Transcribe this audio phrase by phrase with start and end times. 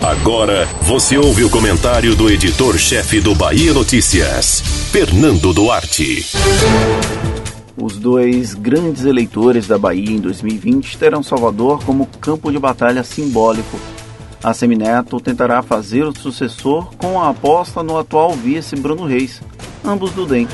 [0.00, 6.26] Agora você ouve o comentário do editor-chefe do Bahia Notícias, Fernando Duarte.
[7.76, 13.78] Os dois grandes eleitores da Bahia em 2020 terão Salvador como campo de batalha simbólico.
[14.42, 19.42] A Semineto tentará fazer o sucessor com a aposta no atual vice Bruno Reis,
[19.84, 20.48] ambos do DEM.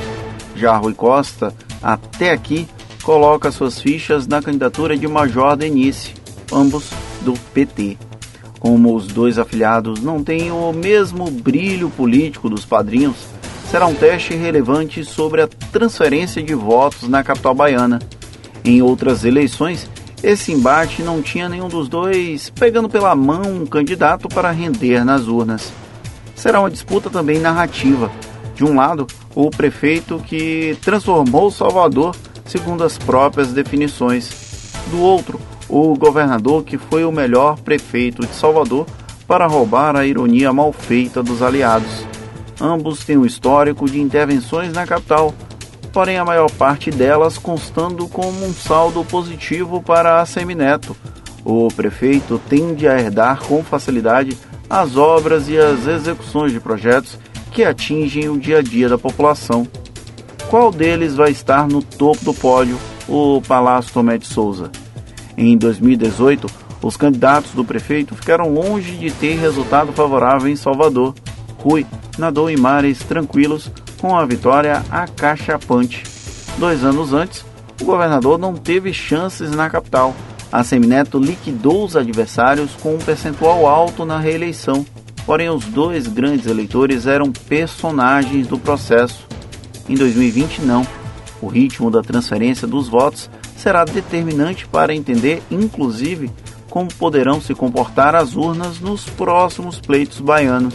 [0.56, 2.66] Já Rui Costa, até aqui,
[3.02, 6.14] coloca suas fichas na candidatura de Major Denise,
[6.52, 6.90] ambos
[7.22, 7.96] do PT.
[8.58, 13.16] Como os dois afiliados não têm o mesmo brilho político dos padrinhos,
[13.70, 17.98] será um teste relevante sobre a transferência de votos na capital baiana.
[18.64, 19.88] Em outras eleições,
[20.22, 25.28] esse embate não tinha nenhum dos dois pegando pela mão um candidato para render nas
[25.28, 25.72] urnas.
[26.34, 28.10] Será uma disputa também narrativa.
[28.54, 32.16] De um lado, o prefeito que transformou Salvador
[32.46, 34.72] segundo as próprias definições.
[34.90, 38.86] Do outro, o governador que foi o melhor prefeito de Salvador
[39.26, 42.06] para roubar a ironia mal feita dos aliados.
[42.60, 45.34] Ambos têm um histórico de intervenções na capital,
[45.92, 50.96] porém a maior parte delas constando como um saldo positivo para a Semineto.
[51.44, 54.36] O prefeito tende a herdar com facilidade
[54.68, 57.18] as obras e as execuções de projetos
[57.52, 59.66] que atingem o dia a dia da população.
[60.48, 62.78] Qual deles vai estar no topo do pódio?
[63.08, 64.70] O Palácio Tomé de Souza.
[65.36, 66.46] Em 2018,
[66.82, 71.14] os candidatos do prefeito ficaram longe de ter resultado favorável em Salvador.
[71.58, 71.84] Rui
[72.18, 73.70] nadou em mares tranquilos
[74.00, 76.04] com a vitória acachapante.
[76.58, 77.44] Dois anos antes,
[77.80, 80.14] o governador não teve chances na capital.
[80.50, 84.86] A Semineto liquidou os adversários com um percentual alto na reeleição.
[85.26, 89.26] Porém, os dois grandes eleitores eram personagens do processo.
[89.88, 90.86] Em 2020, não.
[91.42, 96.30] O ritmo da transferência dos votos será determinante para entender, inclusive,
[96.68, 100.74] como poderão se comportar as urnas nos próximos pleitos baianos.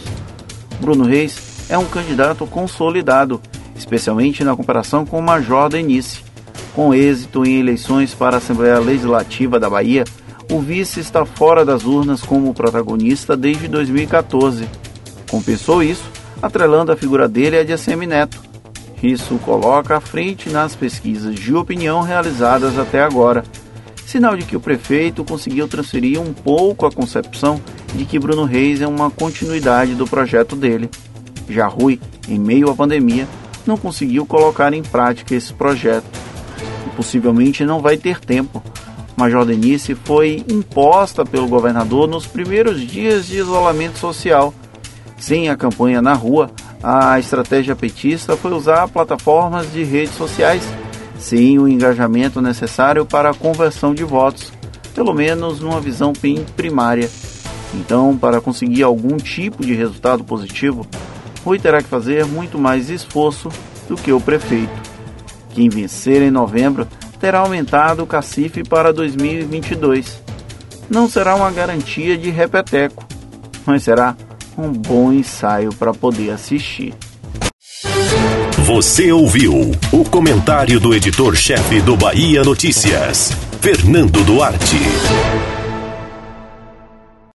[0.79, 3.39] Bruno Reis é um candidato consolidado,
[3.75, 6.19] especialmente na comparação com o Major Denise.
[6.73, 10.03] Com êxito em eleições para a Assembleia Legislativa da Bahia,
[10.51, 14.67] o vice está fora das urnas como protagonista desde 2014.
[15.29, 16.03] Compensou isso,
[16.41, 18.50] atrelando a figura dele à de ACM Neto,
[19.03, 23.43] isso coloca à frente nas pesquisas de opinião realizadas até agora.
[24.05, 27.61] Sinal de que o prefeito conseguiu transferir um pouco a concepção
[27.95, 30.89] de que Bruno Reis é uma continuidade do projeto dele.
[31.49, 33.27] Já Rui, em meio à pandemia,
[33.65, 36.05] não conseguiu colocar em prática esse projeto.
[36.87, 38.61] E possivelmente não vai ter tempo.
[39.15, 44.53] Major Denise foi imposta pelo governador nos primeiros dias de isolamento social.
[45.17, 46.49] Sem a campanha na rua,
[46.83, 50.63] a estratégia petista foi usar plataformas de redes sociais
[51.19, 54.51] sem o engajamento necessário para a conversão de votos,
[54.95, 57.09] pelo menos numa visão bem primária.
[57.73, 60.85] Então, para conseguir algum tipo de resultado positivo,
[61.45, 63.49] Rui terá que fazer muito mais esforço
[63.87, 64.91] do que o prefeito.
[65.53, 66.87] Quem vencer em novembro
[67.19, 70.21] terá aumentado o cacife para 2022.
[70.89, 73.05] Não será uma garantia de repeteco,
[73.65, 74.15] mas será
[74.57, 76.93] um bom ensaio para poder assistir.
[78.65, 84.77] Você ouviu o comentário do editor-chefe do Bahia Notícias, Fernando Duarte.